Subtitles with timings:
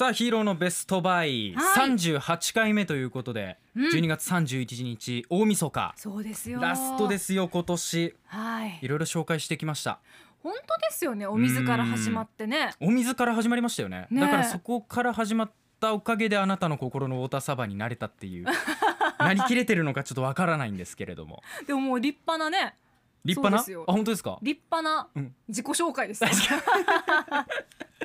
[0.00, 1.90] さあヒーローのベストバイ、はい。
[1.90, 3.88] 38回目ということで、うん。
[3.90, 5.92] 12月31日大晦日。
[5.94, 6.58] そうですよ。
[6.58, 8.14] ラストですよ今年。
[8.24, 8.78] はい。
[8.80, 10.00] いろいろ紹介してきました。
[10.42, 12.70] 本当ですよねお水から始まってね。
[12.80, 14.06] お水から始まりましたよね。
[14.10, 14.20] ねえ。
[14.22, 18.46] だからそこから始まったおかげであなたの心のウォーターサーバーになれたっていう。
[19.20, 21.42] なりきれてるのかちょっとわからないんですけれども。
[21.66, 22.74] でももう立派なね。
[23.22, 23.82] 立派な？
[23.86, 24.38] あ本当ですか？
[24.40, 25.34] 立派なうん。
[25.46, 26.24] 自己紹介です。
[26.24, 26.30] よ、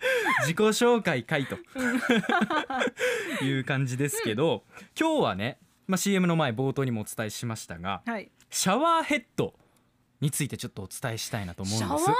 [0.42, 1.58] 自己紹介会と
[3.44, 4.64] いう感じですけど
[4.98, 8.30] 今日はね、まあ、CM の前冒頭にもお伝えしましたがはい。
[8.50, 9.54] シャワーヘッド
[10.20, 11.88] についてちょっとお伝えしたいなと思うんです。
[11.88, 12.14] シャワーヘッ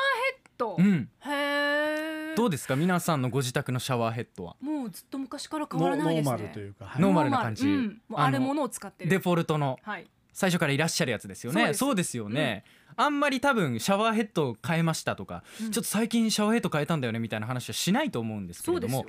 [0.58, 2.76] ド、うん、へえどうですか？
[2.76, 4.56] 皆さんのご自宅のシャワーヘッドは。
[4.60, 6.30] もうずっと昔から変わらないですね。
[6.32, 7.02] ノーマルというか、はい。
[7.02, 7.66] ノーマルな感じ。
[7.66, 9.10] うん、もうあるものを使ってる。
[9.10, 10.06] デフォルトのはい。
[10.32, 11.74] 最初からいらっしゃるやつですよね。
[11.74, 12.62] そうですよね、
[12.98, 15.70] あんまり多分シャワーヘッドを変えましたとか、うん。
[15.70, 19.06] ちょっと最近シャワーヘッド変えたんだよねみたいな話はしないと思うんですけれども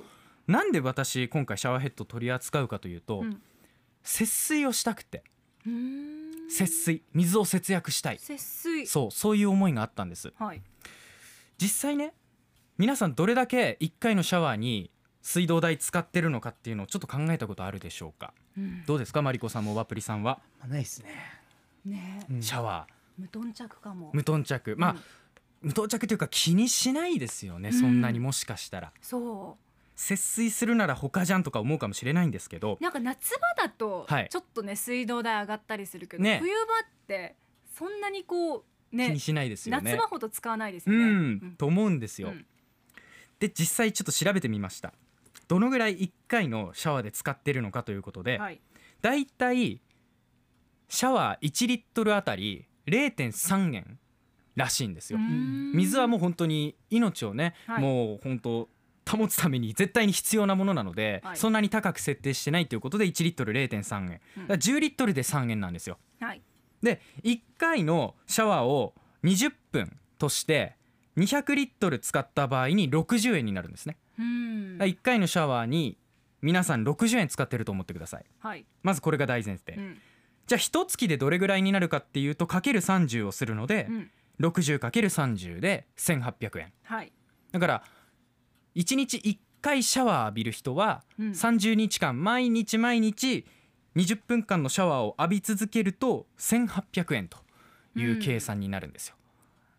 [0.48, 3.42] なんで私今回シャワーヘッド取り扱うかというと、うん。
[4.04, 5.24] 節水をしたくて。
[6.50, 7.04] 節水。
[7.14, 8.18] 水を節約したい。
[8.18, 8.88] 節水。
[8.88, 10.34] そうそういう思いがあったんです。
[10.38, 10.62] はい。
[11.58, 12.14] 実際ね
[12.78, 14.90] 皆さんどれだけ1回のシャワーに
[15.22, 18.34] 水道代使ってるのかっていうのをちょっと考えたことあるでしょうか？
[18.58, 18.86] うん。
[18.86, 21.10] どうですかマリコさんもワプリさんは、まあ、ないですね、
[21.86, 22.26] ね。
[22.32, 22.42] うん。
[22.42, 22.88] シャワ
[23.20, 24.12] 無頓着かも。
[24.12, 24.76] ー無頓着。
[24.78, 25.00] まあ、うん。
[25.70, 28.94] 無頓着というか気にしないですよね、そんなにもしかしたら。
[29.02, 29.58] そ
[29.96, 32.78] 節水するなら他じゃんとか思うかもしれないんですけど。
[32.80, 34.30] うなんか夏場だとはい。
[34.30, 36.40] ちょっとね水道代上がったりするけど、ね。
[36.42, 36.66] 冬場っ
[37.08, 37.36] て
[37.78, 39.92] そんなにこう気ねにしないですよね。
[39.92, 41.06] 夏場ほど使わないですうよね、
[41.48, 42.46] ん、と思うんですよ、うん。
[43.40, 44.94] で実際ちょっと調べてみました。
[45.50, 48.62] どのぐらい1回のシャワーで使ってるのかということで、はい。
[49.02, 49.82] だいたい
[50.88, 54.00] シャワー1リットルあたり0.3円
[54.56, 55.20] らしいんですよ。
[55.74, 57.82] 水はもう本当に命をね、はい。
[57.82, 58.70] もう本当
[59.10, 61.38] 保つために絶対に必要なものなので、はい。
[61.38, 65.98] そんなに高く設定してないということで1リットル0.3円、だから10リットルで3円なんですよ。
[66.20, 66.42] はい。
[66.84, 70.76] で1回のシャワーを20分として
[71.18, 74.78] 200リットル使った場合に60円になるんですね、うん。
[74.80, 75.98] 1回のシャワーに
[76.42, 78.26] 皆さん60円使ってると思ってください。
[78.40, 79.98] はい、まずこれが大前提、うん
[80.50, 84.12] じゃあ一月でどれぐらいになるかっていうとかける30をするのでう、ん。
[84.40, 86.74] 60×30 で1800円。
[86.84, 87.12] はい。
[87.52, 87.84] だから
[88.76, 91.30] 1日1回シャワー浴びる人はうん。
[91.30, 93.46] 30日間毎日毎日
[93.96, 97.38] 20分間のシャワーを浴び続けると1800円と
[97.96, 99.16] いう計算になるんですよ。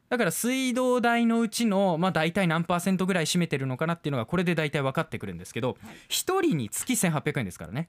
[0.09, 5.79] だから水道代のうちのまあ大体何パーセントぐらい占めてるのかなっていうのがこれで大体分かってくるんですけどはい。
[6.11, 7.89] 1人につき1800円ですからね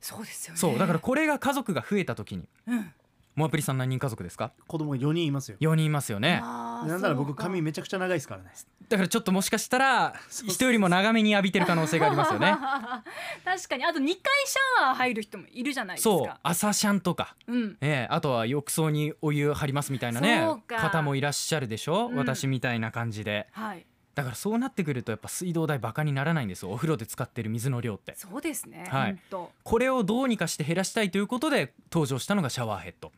[0.00, 0.58] そうですよね。
[0.60, 2.48] そうだからこれが家族が増えた時に。
[2.66, 2.92] うん。
[3.34, 4.52] モアプリさん何人家族ですか？
[4.66, 5.58] 子供が4人いますよ。
[5.60, 6.40] 4人いますよね。
[6.40, 8.50] なんなら僕髪めちゃくちゃ長いですからね。
[8.88, 10.14] だからちょっともしかしたら
[10.46, 12.56] 人よりも長めに浴びてる可能性がありますよね。
[13.44, 13.84] 確かに。
[13.84, 14.14] あと2回
[14.46, 16.10] シャワー入る人もいるじゃないですか。
[16.16, 16.34] そう。
[16.42, 17.36] 朝シャンとか。
[17.46, 17.76] うん。
[17.82, 20.40] ええあとは浴槽にお湯張りますみたいなね。
[20.68, 22.16] 方もいらっしゃるでしょ、うん。
[22.16, 23.48] 私みたいな感じで。
[23.52, 23.84] はい
[24.16, 26.72] だからそうなってくるとやっぱ水道代バカにならないんですよ。
[26.72, 28.14] お風呂で使ってる水の量って。
[28.16, 29.18] そうですねはい。
[29.62, 33.12] これをどうにかして減らしたいということで登場したのがシャワーヘッド。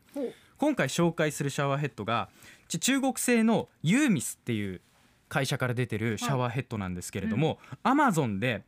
[0.57, 2.29] 今回紹介するシャワーヘッドが
[2.67, 4.81] ち中国製のユーミスっていう
[5.29, 8.65] 会社から出てるシャワーヘッドなんですけれども、アマゾンで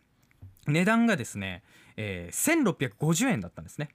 [0.68, 1.64] 値段がですね、
[1.96, 3.88] えー、1650円だったんですね。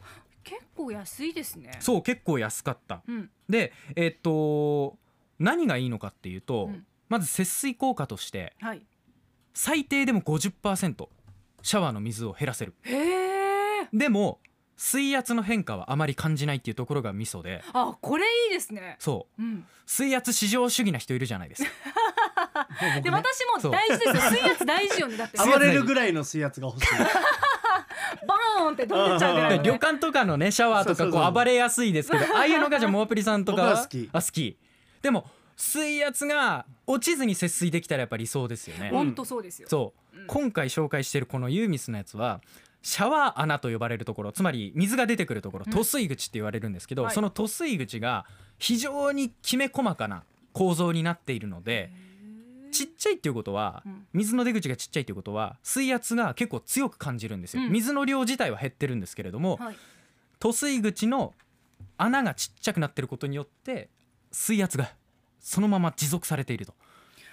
[0.43, 1.71] 結構安いですね。
[1.79, 3.01] そう結構安かった。
[3.07, 3.29] うん。
[3.47, 4.97] でえっと
[5.39, 8.85] 何がいいのかっていうと、うんまず節水効果としてはい。
[9.53, 11.07] 最低でも50%
[11.61, 12.73] シャワーの水を減らせる。
[13.93, 14.39] でも
[14.77, 17.63] 水圧の変化はあまり感じないっていうところがミソで。
[17.73, 18.97] あこれいいですね。
[18.99, 19.41] そう。
[19.41, 19.65] うん。
[19.85, 21.69] 水圧至上主義な人いるじゃないですか。
[23.01, 24.21] でも私も大事ですよ。
[24.31, 25.17] 水圧大事よね。
[25.17, 25.37] だって。
[25.43, 26.87] 暴れるぐらいの水圧が欲しい。
[28.27, 29.63] バーンって飛んでっちゃうぐらいね。
[29.63, 34.09] 旅館とかのねシャワーとかこう暴れやすいですけどああいうのがじゃあモアプリさんとか僕は好き。
[34.11, 34.57] あ好き。
[35.01, 39.15] でも水圧が落ちずに節水できたらやっぱり理想ですよね、ほん。
[39.15, 39.67] とそうですよ。
[39.69, 40.27] そう、うん。
[40.27, 42.41] 今回紹介しているこのユーミスのやつは
[42.81, 45.71] シャワー穴と呼ばれるところつまり水が出てくるところうん。
[45.73, 47.13] 塗水口って言われるんですけど、はい。
[47.13, 48.25] その塗水口が
[48.59, 50.23] 非常にきめ細かな
[50.53, 51.91] 構造になっているので
[52.71, 54.07] ちっちゃいっていうことはうん。
[54.13, 57.71] 水の出口がちっちゃいっていうことは水圧が結構強く感じるんですよ、うん。
[57.71, 59.75] 水の量自体は減ってるんですけれども、はい。
[60.39, 61.33] 塗水口の
[61.97, 63.89] 穴がちっちゃくなってることによって
[64.31, 64.91] 水圧が
[65.45, 66.73] そのまま持続されていると。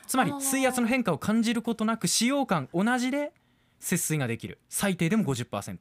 [0.07, 3.33] つまり水圧の変化を感じることなく使用感同じで
[3.81, 4.59] 節水ができる。
[4.69, 5.79] 最低でも50%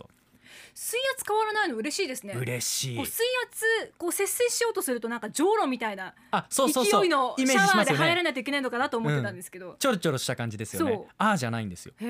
[0.74, 2.33] 水圧変わらないの嬉しいですね。
[2.33, 3.06] 嬉しい。
[3.06, 7.01] 水圧こう節水しようとするとなんかじょうろみたいなあそうそうそう。
[7.01, 11.06] 勢いのシャワーで入らないといけないのかなと思ってたんですけど、ちょろちょろした感じですよね。
[11.18, 11.94] ああじゃないんですよ。
[11.98, 12.06] へ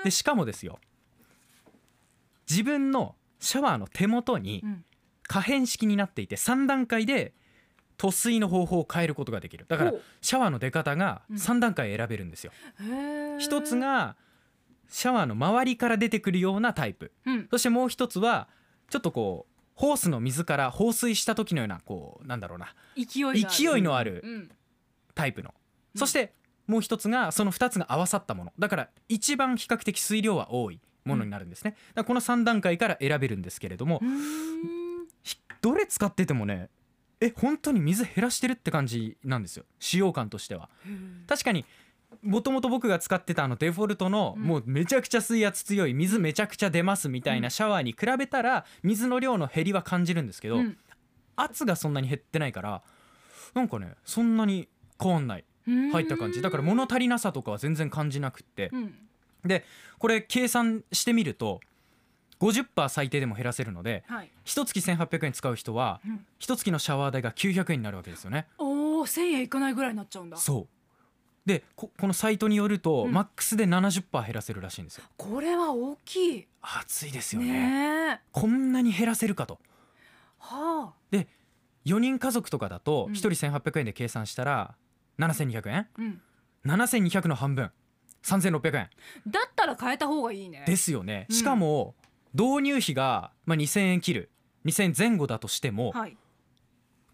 [0.00, 0.80] えでしかもですよ。
[2.50, 4.84] 自分のシャワーの手元にうん。
[5.30, 7.34] 可変式になっていて3段階で
[7.98, 9.66] 塗水の方法を変えることができる。
[9.68, 9.92] だから
[10.22, 11.36] シャワーの出方がうん。
[11.36, 12.52] 3段階選べるんですよ。
[13.38, 14.16] 一つが
[14.88, 17.12] シャワーの周りから出てくるようなタイプ。
[17.26, 17.48] うん。
[17.50, 18.48] そしてもう一つは
[18.88, 22.74] ちょっとこうホースの水から放水した時のようなこうなんだろうな。
[22.96, 23.20] 勢
[23.78, 24.22] いのある。
[24.24, 24.50] うん。
[25.14, 25.52] タイプの。
[25.94, 25.98] うん。
[25.98, 26.32] そして
[26.66, 28.52] もう一つがその2つが合わさったもの。
[28.58, 31.72] だから一番比較的水量は多いものになるんですね。
[31.72, 34.00] だからこの3段階から選べるんですけれども
[35.60, 36.70] どれ使っててもね
[37.20, 39.64] え本当に水減らしてるって感じなんですよ。
[39.78, 40.68] 使用感としては。
[41.26, 41.64] 確かに
[42.22, 44.42] もともと僕が使ってたあのデフォルトのうん。
[44.42, 50.76] もうめちゃくちゃ水圧強い水めちゃくちゃ出ますみたいなシャワーに比べたら水の量の減りは感じるんですけど、うん。
[51.36, 52.82] 圧がそんなに減ってないから
[53.54, 54.68] なんかねそんなに
[55.00, 55.44] 変わんない。
[55.66, 56.40] 入った感じ。
[56.40, 58.70] だから物足りなさとかは全然感じなくって。
[58.72, 58.94] うん。
[59.98, 61.60] これ計算してみると
[62.40, 64.30] 50%最低でも減らせるのではい。
[64.44, 66.26] 一月1800円使う人はうん。
[66.38, 68.46] 一月のシャワー代が900円になるわけですよね。
[68.58, 70.36] おお1000円いかないぐらいになっちゃうんだ。
[70.36, 70.68] そう。
[71.46, 73.12] でここのサイトによると、うん。
[73.12, 75.04] マックスで70%減らせるらしいんですよ。
[75.16, 76.46] これは大きい。
[76.60, 77.52] 暑いですよね。
[77.52, 78.20] ねえ。
[78.32, 79.58] こんなに減らせるかと。
[80.38, 81.16] はあ。
[81.84, 83.12] 4人家族とかだとうん。
[83.14, 84.74] 1人1800円で計算したら
[85.18, 86.20] 7200円うん。
[86.66, 87.70] 7200の半分。
[88.22, 88.90] 3600円。
[89.26, 90.64] だったら変えた方がいいね。
[90.66, 91.26] ですよね。
[91.30, 91.94] うんしかも
[92.34, 94.30] 導入費がまあ2000円切る
[94.66, 96.16] 2000円前後だとしてもはい。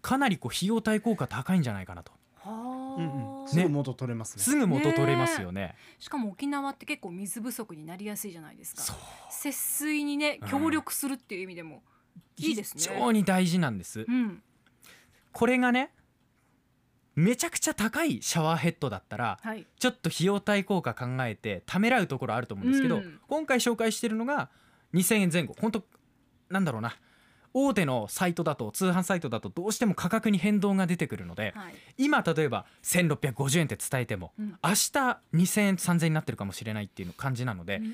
[0.01, 2.11] かなりこう費用対効果高いんじゃないかなと。
[2.35, 3.47] はあ、うんうん。
[3.47, 4.43] すぐ元取れますね。
[4.43, 5.73] すぐ元取れますよね。
[5.97, 8.83] しかも沖縄って結構水不足になりやすいじゃないですか。
[8.83, 8.97] そう。
[9.31, 10.47] 節水にねうん。
[10.47, 11.81] 協力するっていう意味でも、
[12.37, 12.83] いいですね。
[12.83, 14.05] 非常に大事なんです。
[14.07, 14.43] うん。
[15.31, 15.91] これがね
[17.15, 19.65] めちゃくちゃ高いシャワーヘッドだったらはい。
[19.79, 23.19] ちょっと費用対効果考えてためらうところあると思うんですけど、うん。
[23.27, 24.49] 今回紹介してるのが
[24.95, 25.55] 2000円前後。
[25.59, 25.83] 本当
[26.49, 26.95] なんだろうな。
[27.53, 31.73] 大手のサイトだと通販サイトだとどうしても価格に変動が出てくるのではい。
[31.97, 34.47] 今例えば1650円って伝えてもうん。
[34.61, 34.75] 明日
[35.33, 37.93] 2000円3000円になってるかもしれないっていう感じなのでうん。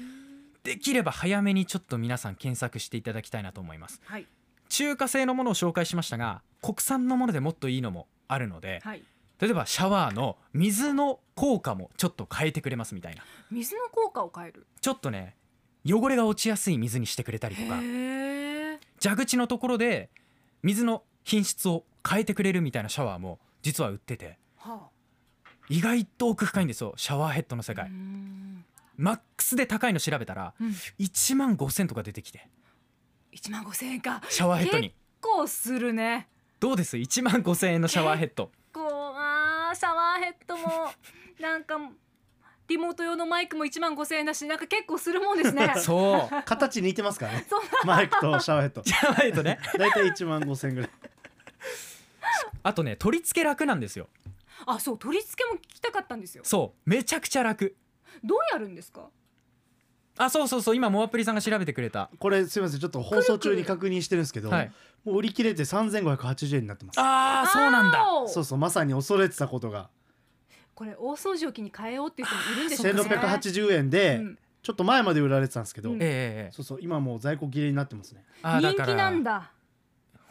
[0.63, 4.01] できれば早めにちょっと皆さん検索していただきたいなと思います。
[4.06, 4.25] はい。
[4.69, 9.03] 中華製のものを紹介しましたが国産のものでもっといいのもあるのではい。
[9.39, 13.24] 例えばシャワーの水の効果もちょっと変えてくれますみたいな。
[13.51, 14.65] 水の効果を変える。
[14.81, 15.36] ちょっとね
[15.86, 17.80] 汚れが落ちやすい水にしてくれたりとか。
[19.01, 20.10] 蛇口のところで
[20.63, 24.38] 水の品質を変えてくれるみたいなシャワーも実は売ってて。
[24.57, 24.89] は
[25.69, 27.89] 意外と奥深いんですよシャワーヘッドの世界。
[27.89, 28.63] ん。
[28.98, 30.68] マックスで高いの調べたらうん。
[31.00, 32.48] 1万5000とか出てきて。
[33.34, 34.22] 1万5000円か。
[34.30, 34.89] シャワーヘッドに。
[34.89, 36.27] 結構するね。
[36.60, 38.51] どうです？1万5000円のシャワーヘッド。
[38.74, 40.92] こうあーシャワーヘッドも
[41.39, 41.77] なんか
[42.72, 45.74] リモート用のマイクも1万5000円だしなんか結構するもんですね。
[45.80, 46.44] そう。
[46.46, 47.46] 形似てますからね。
[47.50, 47.62] そう。
[47.86, 48.84] マイクとシャワーヘッド。
[48.84, 49.60] シャワーヘッドね。
[49.78, 50.92] だいたい1万5千円ぐらい。
[52.64, 54.08] あとね取り付け楽なんですよ。
[54.66, 54.98] あそう。
[54.98, 56.44] 取り付けも聞きたかったんですよ。
[56.46, 56.90] そう。
[56.90, 57.76] めちゃくちゃ楽。
[58.24, 59.10] どうやるんですか？
[60.18, 60.76] あそうそうそう。
[60.76, 62.10] 今モアプリさんが調べてくれた。
[62.20, 62.80] これすみません。
[62.80, 64.72] ちょっと放送中に確認してるんですけど、はい。
[65.04, 67.00] もう売り切れて3580円になってます。
[67.00, 68.06] ああそうなんだ。
[68.28, 68.58] そうそう。
[68.60, 69.90] まさに恐れてたことが
[70.75, 73.01] これ大掃除機に変えようっていう人もいるんでしょうね。
[73.01, 74.38] 1680円で、うん。
[74.63, 76.00] ちょっと前まで売られてたんですけど、うん。
[76.51, 78.24] そうそう今もう在庫切れになってますね。
[78.44, 79.51] 人気なんだ。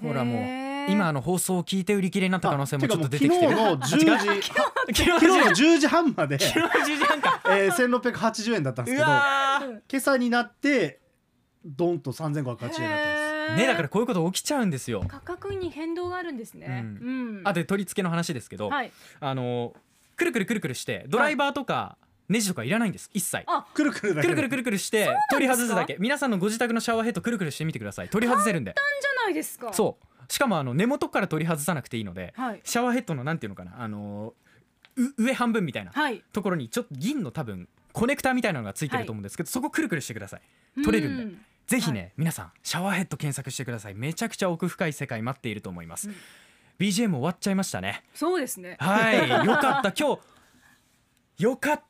[0.01, 3.53] ほらもう今の放送を聞いて売り切れになった可能性もちょっと出てきてる。
[3.53, 7.41] 昨日の10時昨日 昨日の10時半まで、 昨日10時半か。
[7.47, 11.01] えー、1680円だったんですうけど今朝になって
[11.65, 12.83] ドンと3580円になってます。
[12.83, 15.05] へーねだからこういうこと起きちゃうんですよ。
[15.07, 16.85] 価格に変動があるんですね。
[17.01, 17.43] ううん。
[17.45, 18.93] あで取り付けの話ですけど、はい。
[19.19, 19.75] あの
[20.21, 21.97] くるくるくるくるしてドライバーとか
[22.29, 23.43] ネジとかいらないんです一切。
[23.47, 25.97] あくるくるだけくるくるくるくるして取り外すだけ。
[25.99, 28.11] 皆さんのご自宅のシャワーヘッドくるくるしてみてください。
[28.11, 28.75] 取り外せるんで。
[29.01, 29.73] じゃないですか。
[29.73, 30.33] そう。
[30.33, 32.61] しかもあの根元から取り外さなくていいのではい。
[32.63, 34.35] シャワーヘッドのなんていうのかなあの
[34.97, 36.23] う上半分みたいなはい。
[36.35, 40.83] ところにちょっと銀の多分コネクターみたいなのがついてると思うんですけど、そこくるくるしてください。
[40.85, 41.23] 取れるんで。
[41.23, 41.41] うん。
[41.67, 43.95] ぜひね、皆さんシャワーヘッド検索してください。
[43.95, 46.15] めちゃくちゃ奥深い世界待っていると思います、うん
[46.81, 48.03] BGM 終わっちゃいましたね。
[48.15, 48.77] そうですね。
[48.81, 49.29] はい。
[49.47, 49.93] よかった。
[49.93, 51.85] 今日よかった。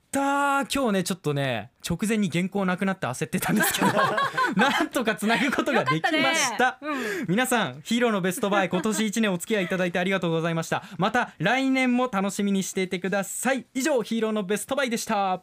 [0.62, 3.86] 今日ねちょっとね直前に原稿なくなって焦ってたんですけど
[4.56, 6.78] なんとかつなぐことができました。
[6.82, 7.26] うん。
[7.28, 10.82] 皆さんヒーローのベストバイ 今年1年お付き合いいただいてありがとうございました。
[10.98, 13.66] また来年も楽しみにしていてください。
[13.74, 15.42] 以上ヒーローのベストバイでした